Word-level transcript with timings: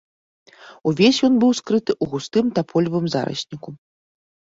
Увесь 0.91 1.19
ён 1.27 1.33
быў 1.43 1.51
скрыты 1.59 1.91
ў 2.01 2.11
густым 2.13 2.45
таполевым 2.57 3.05
зарасніку. 3.15 3.69